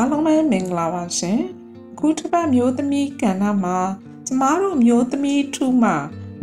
[0.00, 1.40] အားလုံးပဲမင်္ဂလာပါရှင်
[1.98, 3.78] ခုတစ်ပတ်မျိုးသမီးကဏ္ဍမှာ
[4.26, 5.96] ကျမတို့မျိုးသမီးထူးမှာ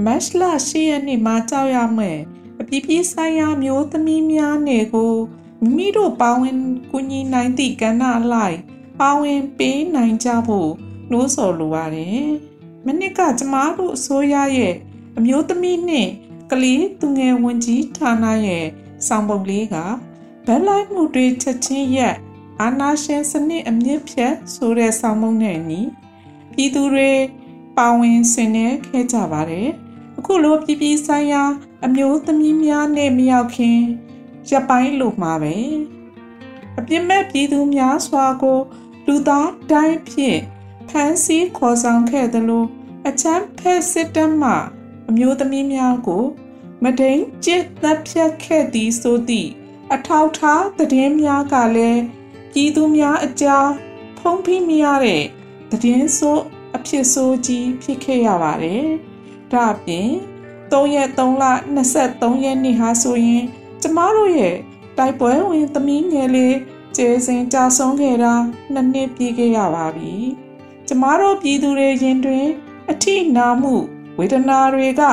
[0.05, 2.19] မတ်လ10ရက်နေ့မှာကြောက်ရမယ်
[2.59, 5.13] အပြည့်ပြည့်ဆိုင်ရာမျိုးသမီးများနေကို
[5.61, 6.57] မိမိတို့ပါဝင်
[6.91, 8.57] ကူညီနိုင်သည့်ကဏ္ဍအလိုက်
[8.99, 10.69] ပါဝင်ပေးနိုင်ကြဖို့
[11.11, 12.27] နှိုးဆော်လိုပါတယ်
[12.85, 14.73] မနစ်ကကျမတို့အစိုးရရဲ့
[15.17, 16.11] အမျိုးသမီးနှင့်
[16.51, 18.65] ကလေးသူငယ်ဝန်ကြီးဌာနရဲ့
[19.07, 19.75] ဆောင်ပုံလေးက
[20.45, 22.17] ဘက်လိုက်မှုတွေချက်ချင်းရက်
[22.61, 25.81] အာနာရှင်စနစ်အမြင့်ဖြတ်ဆိုတဲ့ဆောင်မုံနဲ့ညီ
[26.53, 27.11] ပြည်သူတွေ
[27.77, 29.69] ပါဝင်ဆင်နွှဲခဲ့ကြပါတယ်
[30.17, 31.43] အခုလိုပြည်ပြည်ဆိုင်ရာ
[31.85, 33.79] အမျိုးသမီးများနဲ့မရောက်ခင်
[34.49, 35.55] ရပိုင်းလို့မှာပဲ
[36.79, 38.59] အပြစ်မဲ့ပြည်သူများစွာကို
[39.07, 40.39] လူသားတိုင်းဖြင့်
[40.89, 42.65] ဖမ်းဆီးခေါ်ဆောင်ခဲ့သလို
[43.07, 44.51] အချမ်းဖက်စစ်တပ်မှ
[45.09, 46.25] အမျိုးသမီးများကို
[46.83, 49.49] မဒိန်ကျစ်သက်ဖြတ်ခဲ့သည်ဆိုသည့်
[49.93, 52.01] အထောက်ထားသတင်းများကလည်း
[52.51, 53.67] ပြည်သူများအကြား
[54.17, 55.23] ဖုံးဖိမရတဲ့
[55.71, 56.43] သတင်းဆိုး
[56.75, 58.85] အဖြစ်ဆိုးကြီးဖြစ်ခဲ့ရပါတယ်။
[59.51, 60.09] ဒါအပြင်
[60.71, 61.43] 3ရက်3လ
[61.93, 63.43] 23ရက်နေ့ဟာဆိုရင်
[63.81, 64.55] ကျမတို့ရဲ့
[64.97, 66.57] တိုက်ပွဲဝင်သမီးငယ်လေး
[66.95, 68.33] ကျေစင်ကြာဆုံးခဲ့တာ
[68.73, 70.13] နှစ်နှစ်ပြည့်ခဲ့ရပါပြီ။
[70.87, 72.47] ကျမတို့ပြည်သူတွေရင်တွင်
[72.91, 73.73] အထိနာမှု
[74.17, 75.03] ဝေဒနာတွေက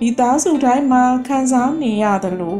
[0.00, 2.56] မိသားစုတိုင်းမှာခံစားနေရသလို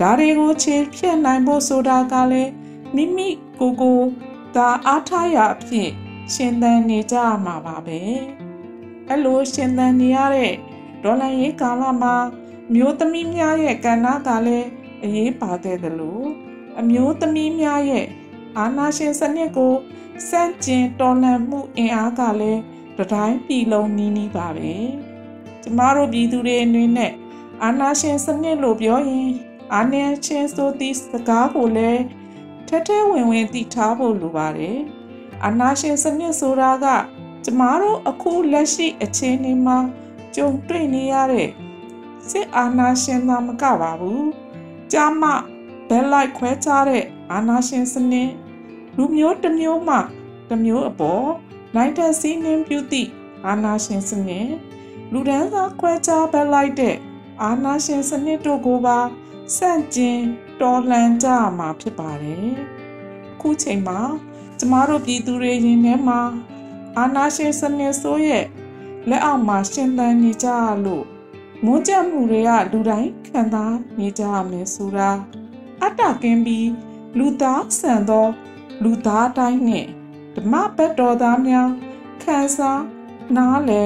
[0.00, 2.50] ဒါတွေကိုခြေဖြတ်နိုင်ဖို့ဆိုတာကလည်း
[2.94, 3.28] မိမိ
[3.60, 4.00] ကိုကို
[4.56, 5.90] သာအားထားရအဖြစ်
[6.34, 8.00] ရှင်သန်နေကြရမှာပါပဲ
[9.08, 10.52] အဲ့လိုရှင်သန်နေရတဲ့
[11.02, 12.14] ဒေါ်လာရေးကာလမှာ
[12.74, 14.68] မျိုးသမီးများရဲ့ကဏ္ဍကလည်း
[15.04, 16.26] အရေးပါခဲ့တယ်လို့
[16.80, 18.06] အမျိုးသမီးများရဲ့
[18.58, 19.74] အာနာရှင်စနစ်ကို
[20.28, 22.60] စန့်ကျင်တော်လှန်မှုအင်အားကလည်း
[22.98, 24.74] တတိုင်းပြည်လုံးနီးနီးပါပဲ
[25.62, 27.12] ကျမတို့ပြည်သူတွေအနေနဲ့
[27.62, 29.30] အာနာရှင်စနစ်လို့ပြောရင်
[29.74, 32.02] အာဏာရှင်ဆိုသည့်စကားကိုလည်း
[32.72, 34.78] ထက်ထဲဝင်ဝင်သိထားဖို့လိုပါတယ်။
[35.44, 36.86] အာနာရှင်စနစ်ဆိုတာက
[37.44, 39.78] ကျမတို့အခုလက်ရှိအခြေအနေမှာ
[40.34, 41.48] ကြုံတွေ့နေရတဲ့
[42.28, 44.22] စစ်အာဏာရှင်သာမကပါဘူး။
[44.92, 45.22] ကြာမ
[45.88, 48.30] ဘက်လိုက်ခွဲခြားတဲ့အာဏာရှင်စနစ်
[48.96, 49.96] လူမျိုးတစ်မျိုးမှ
[50.48, 51.26] တစ်မျိုးအပေါ်
[51.76, 53.08] နိုင်တဲ့စီးနှင်းပြုသည့်
[53.46, 54.48] အာဏာရှင်စနစ်
[55.12, 56.96] လူဒန်းစားခွဲခြားဘက်လိုက်တဲ့
[57.42, 58.98] အာဏာရှင်စနစ်တို့ကိုပါ
[59.56, 60.20] ဆန့်ကျင်
[60.62, 62.48] တော်လှန်ကြရမှာဖြစ်ပါတယ်။
[63.40, 64.00] ခုချိန်မှာ
[64.58, 66.20] ကျမတို့ပြည်သူတွေရင်ထဲမှာ
[66.98, 68.46] အာနာရှင်စနစ်ဆိုးရဲ့
[69.08, 70.48] လက်အောက်မှာရှင်သန်နေကြ
[70.84, 71.04] လို့
[71.64, 75.10] မွန်းကြမှုတွေကလူတိုင်းခံစားနေကြရမယ်ဆိုတာ
[75.82, 76.68] အတ္တကင်းပြီး
[77.18, 78.26] လူသားဆန်သော
[78.82, 79.86] လူသားတိုင်းနဲ့
[80.36, 81.68] ဓမ္မဘတ်တော်သားများ
[82.22, 82.82] ခံစား
[83.36, 83.82] နားလေ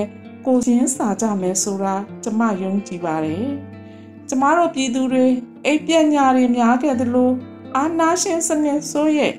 [0.47, 3.47] ကိုချင်းစာကြမယ်ဆိုတာကျမယုံကြည်ပါတယ်။
[4.29, 5.27] ကျမတို့ပြည်သူတွေ
[5.66, 7.32] အိပ်ပညာတွေများခဲ့သလို
[7.76, 9.34] အာနာရှင်စနစ်ဆိုးရဲ့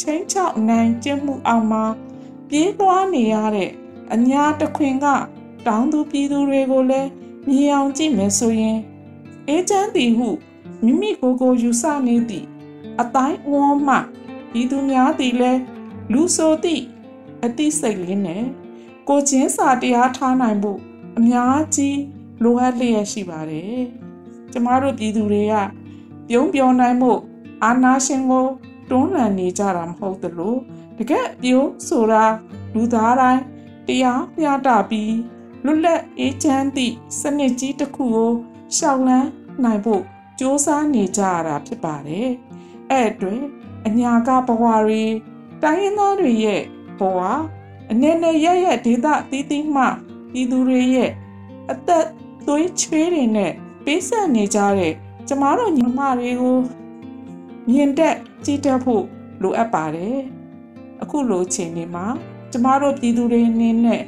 [0.00, 1.84] ချင်းချောက်နိုင်ကျင့်မှုအောင်မှာ
[2.48, 3.70] ပြေးသွားနေရတဲ့
[4.12, 5.06] အညာတခွင်က
[5.66, 7.08] တောင်းသူပြည်သူတွေကိုလည်း
[7.48, 8.78] မြင်အောင်ကြည့်မယ်ဆိုရင်
[9.48, 10.28] အေးချမ်းသည်ဟု
[10.84, 12.46] မိမိကိုယ်ကိုယူဆနေသည့်
[13.00, 13.96] အတိုင်းဝန်းမှ
[14.50, 15.60] ပြည်သူများသည်လည်း
[16.12, 16.84] လူဆိုသည့်
[17.44, 18.44] အသိစိတ်လေးနဲ့
[19.08, 20.80] ကိုချင်းစာတရားထားနိုင်ဖို့
[21.18, 22.00] အများကြီး
[22.42, 23.84] လိုအပ်လျက်ရှိပါတယ်။
[24.54, 25.54] ကျမတို့ပြည်သူတွေက
[26.28, 27.12] ပြုံးပြောနိုင်မှု
[27.64, 28.46] အာနာရှင်ကို
[28.90, 30.56] တွန်းလှန်နေကြတာမဟုတ်သလို
[30.98, 32.24] တကယ်ပြုံးဆိုတာ
[32.74, 33.42] လူသားတိုင်း
[33.86, 35.16] တရားမျှတပြီး
[35.64, 38.32] လွတ်လပ်အေးချမ်းသည့်စနစ်ကြီးတစ်ခုကို
[38.76, 39.28] ရှောင်လန်း
[39.64, 42.28] နိုင်ဖို့စ조사နေကြရတာဖြစ်ပါတယ်။
[42.90, 43.42] အဲ့အတွက်
[43.86, 45.04] အညာကဘဝတွေ
[45.62, 46.62] တိုင်းရင်းသားတွေရဲ့
[46.98, 47.18] ဘဝ
[47.90, 49.84] အနေနဲ့ရရဒေသအသီးသီးမှ
[50.32, 51.10] ပြည်သူတွေရဲ့
[51.70, 52.06] အသက်
[52.46, 53.52] သွေးချွေးတွေနဲ့
[53.84, 54.92] ပေးဆက်နေကြတဲ့
[55.28, 56.58] ကျမတို့ညီမတွေကို
[57.68, 59.04] မြင်တက်ကြည့်တတ်ဖို့
[59.42, 60.18] လိုအပ်ပါတယ်
[61.02, 62.06] အခုလိုအချိန်ဒီမှာ
[62.52, 64.02] ကျမတို့ပြည်သူတွေအနေနဲ့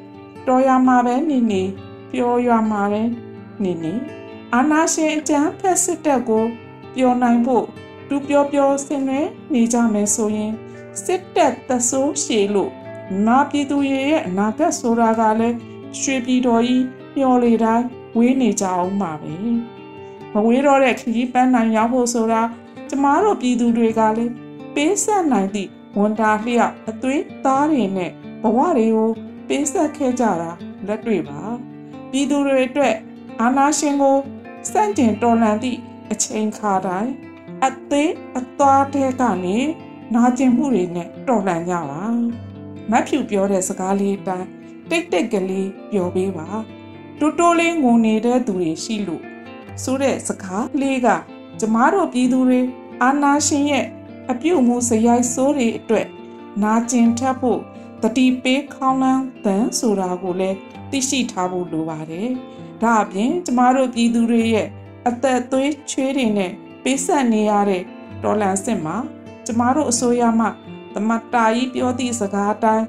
[0.47, 1.63] တော်ရမှာပဲနေနေ
[2.13, 3.03] ပျော်ရွာမှာပဲ
[3.63, 3.95] နေနေ
[4.55, 6.45] အာနာရှင်အကျန်းဖက်စစ်တပ်ကို
[6.95, 7.65] ပျော်နိုင်ဖို့
[8.09, 9.23] သူပျော်ပျော်ဆင်နွှဲ
[9.53, 10.53] နေကြမယ်ဆိုရင်
[11.05, 12.73] စစ်တပ်သဆိုးရှည်လို့
[13.27, 15.57] မာပြည်သူရဲ့အနာဂတ်ဆိုတာကလည်း
[16.01, 16.85] ရွှေပြည်တော်ကြီး
[17.17, 19.35] မျော်လေတိုင်း ဝေးနေကြအောင်ပါပဲ
[20.33, 22.43] မဝေးတော့တဲ့ခကြီးပန်းနိုင်ရောက်ဖို့ဆိုတာ
[22.89, 24.33] ကျမတို့ပြည်သူတွေကလည်း
[24.75, 28.11] ပေးဆက်နိုင်သည့်ဝန်တာလျက်အသွေးသားတွေနဲ့
[28.43, 29.11] ဘဝတွေကို
[29.49, 30.51] ပေးဆက်ခဲ့ကြတာ
[30.87, 31.41] လက်တွေ့ပါ
[32.11, 32.97] ပြည်သူတွေအတွက်
[33.41, 34.17] အာနာရှင်ကို
[34.71, 35.79] စန့်ကျင်တော်လှန်သည့်
[36.11, 37.13] အချိန်ခါတိုင်း
[37.65, 39.59] အသေးအသွားတဲ့ကနေ
[40.15, 42.03] နာကျင်မှုတွေနဲ့တော်လှန်ကြပါ
[42.91, 44.49] မတ်ဖြူပြောတဲ့စကားလေးတိုင်း
[44.91, 46.49] တိတ်တိတ်ကလေးပြောပေးပါ
[47.21, 49.23] တိုးတိုးလေးငုံနေတဲ့သူတွေရှိလို့
[49.83, 51.09] ဆိုတဲ့စကားလေးက
[51.61, 52.61] ကျမတို့ပြည်သူတွေ
[53.03, 53.87] အာနာရှင်ရဲ့
[54.31, 56.07] အပြုတ်မှုစရိုက်ဆိုးတွေအတွက်
[56.63, 57.61] နာကျင်ထပ်ဖို့
[58.03, 60.57] တတိပေးခေါင်းလန်းတန်ဆိုတာကိုလည်း
[60.91, 62.29] သိရှိထားဖို့လိုပါတယ်။
[62.83, 64.69] ဒါအပြင်ကျမတို့ပြည်သူတွေရဲ့
[65.09, 66.53] အသက်သွေးချွေးတွေနဲ့
[66.83, 67.83] ပေးဆက်နေရတဲ့
[68.23, 68.97] ဒေါ်လန်စစ်မှာ
[69.47, 70.47] ကျမတို့အစိုးရမှ
[70.95, 72.87] သမတ္တာကြီးပြောသည့်စကားအတိုင်း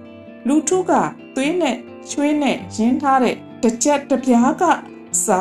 [0.48, 0.92] လူထုက
[1.36, 1.76] သွေးနဲ့
[2.12, 4.64] ချွေးနဲ့ရင်းထားတဲ့ တစ်ချက်တစ်ပြားက
[5.26, 5.40] စာ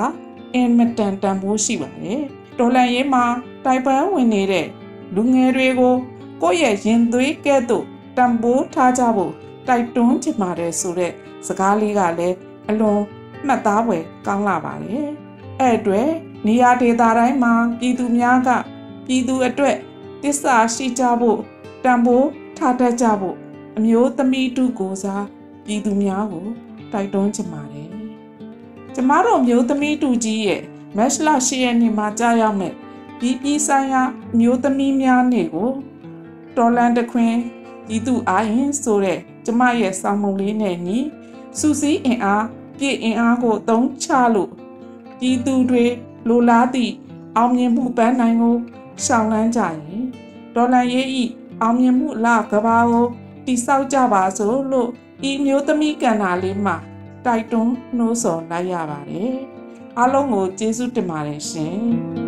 [0.54, 2.20] အင်မတန်တန်ဖိုးရှိပါတယ်။
[2.58, 3.24] ဒေါ်လန်ရေးမှာ
[3.64, 4.66] တိုင်ပန်ဝင်နေတဲ့
[5.14, 5.94] လူငယ်တွေကို
[6.42, 7.84] ကိုယ့်ရဲ့ရင်သွေးကဲ့သို့
[8.16, 9.32] တန်ဖိုးထားကြဖို့
[9.68, 11.12] တိုက်တွန်းချင်ပါတယ်ဆိုတဲ့
[11.46, 12.36] စကားလေးကလည်း
[12.68, 13.00] အလွန်
[13.46, 15.06] မှတ်သားဖွယ်ကောင်းလာပါတယ်။
[15.60, 16.08] အဲ့အတွက်
[16.46, 18.48] နေရာဒေသတိုင်းမှာပြည်သူများက
[19.06, 19.76] ပြည်သူအတွက်
[20.22, 21.38] တစ္ဆာရှိကြဖို့
[21.84, 22.28] တန်ဖိုး
[22.58, 23.36] ထားတတ်ကြဖို့
[23.76, 25.24] အမျိုးသမီးတုကိုစား
[25.64, 26.46] ပြည်သူများကို
[26.92, 27.90] တိုက်တွန်းချင်ပါတယ်။
[28.98, 30.62] ကျမတို့မျိုးသမီးတူကြီးရဲ့
[30.96, 32.72] မက်လ10ရက်နေ့မှာကြာရောက်မဲ့
[33.18, 34.02] ပြည်ပြည်ဆိုင်ရာ
[34.38, 35.70] မျိုးသမီးများနေ့ကို
[36.56, 37.34] တော်လန်တခွင်
[37.86, 40.98] ပြည်သူအားရင်ဆိုတဲ့ကျမရဲ့စောင်းမုံလေးနဲ့ညီ
[41.58, 42.44] စူစီးအင်အား
[42.78, 44.50] ပြည့်အင်အားကိုသုံးချလို့
[45.18, 45.84] ပြည်သူတွေ
[46.28, 46.92] လိုလားသည့်
[47.36, 48.56] အောင်မြင်မှုပန်းနိုင်ကို
[49.04, 50.04] ရှောင်လန်းကြရင်
[50.54, 51.24] ဒေါ်လန်ရေးဤ
[51.62, 53.06] အောင်မြင်မှုလကဘာကို
[53.46, 54.90] တိဆောက်ကြပါစို့လို့
[55.28, 56.76] ဤမျိုးသမီးကန္နာလေးမှာ
[57.26, 59.32] တိုက်တွန်းနှိုးဆော်လိုက်ရပါတယ်
[59.98, 62.25] အားလုံးကိုကျေးဇူးတင်ပါတယ်ရှင်